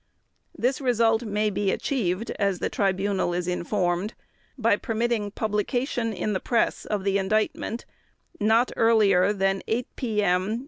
"This 0.57 0.81
result 0.81 1.21
may 1.21 1.51
be 1.51 1.69
achieved, 1.69 2.31
as 2.39 2.57
the 2.57 2.69
Tribunal 2.71 3.35
is 3.35 3.47
informed, 3.47 4.15
by 4.57 4.75
permitting 4.75 5.29
publication 5.29 6.11
in 6.11 6.33
the 6.33 6.39
press 6.39 6.85
of 6.85 7.03
the 7.03 7.19
Indictment 7.19 7.85
not 8.39 8.71
earlier 8.75 9.31
than 9.31 9.61
8 9.67 9.87
p.m. 9.95 10.59